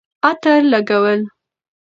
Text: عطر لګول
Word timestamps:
عطر 0.27 0.61
لګول 0.71 1.21